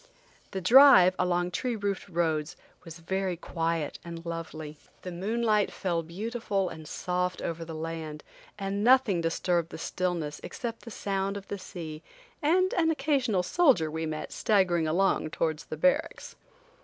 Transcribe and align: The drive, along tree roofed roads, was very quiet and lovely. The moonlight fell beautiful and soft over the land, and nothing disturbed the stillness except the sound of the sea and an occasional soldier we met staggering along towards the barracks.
The 0.49 0.61
drive, 0.61 1.13
along 1.19 1.51
tree 1.51 1.75
roofed 1.75 2.09
roads, 2.09 2.55
was 2.83 2.97
very 2.97 3.37
quiet 3.37 3.99
and 4.03 4.25
lovely. 4.25 4.79
The 5.03 5.11
moonlight 5.11 5.71
fell 5.71 6.01
beautiful 6.01 6.69
and 6.69 6.87
soft 6.87 7.39
over 7.39 7.63
the 7.63 7.75
land, 7.75 8.23
and 8.57 8.83
nothing 8.83 9.21
disturbed 9.21 9.69
the 9.69 9.77
stillness 9.77 10.41
except 10.43 10.85
the 10.85 10.89
sound 10.89 11.37
of 11.37 11.49
the 11.49 11.59
sea 11.59 12.01
and 12.41 12.73
an 12.73 12.89
occasional 12.89 13.43
soldier 13.43 13.91
we 13.91 14.07
met 14.07 14.33
staggering 14.33 14.87
along 14.87 15.29
towards 15.29 15.65
the 15.65 15.77
barracks. 15.77 16.35